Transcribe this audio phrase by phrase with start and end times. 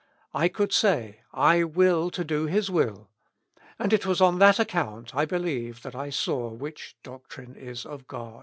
[0.33, 1.19] I could say,'
[1.51, 3.11] I will do His will,'
[3.77, 8.07] and it was on that account, I believe, that I saw which' doctrine is of
[8.07, 8.17] G<?^.'